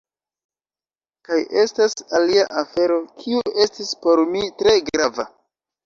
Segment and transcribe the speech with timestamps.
[1.29, 5.33] Kaj estas alia afero kiu estis por mi tre grava.